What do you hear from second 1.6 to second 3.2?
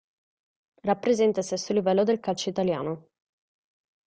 livello del calcio italiano.